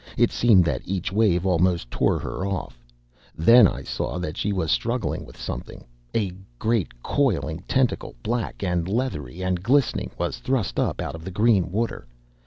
[0.17, 2.83] It seemed that each wave almost tore her off.
[3.37, 5.85] Then I saw that she was struggling with something.
[6.15, 11.29] A great coiling tentacle, black and leathery and glistening, was thrust up out of the
[11.29, 12.07] green water.